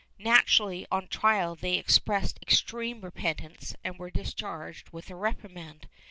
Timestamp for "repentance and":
3.01-3.99